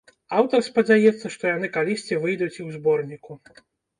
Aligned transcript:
Аўтар 0.37 0.63
спадзяецца, 0.67 1.25
што 1.35 1.43
яны 1.51 1.69
калісьці 1.75 2.19
выйдуць 2.23 2.57
і 2.61 2.63
ў 2.67 2.79
зборніку. 2.79 3.37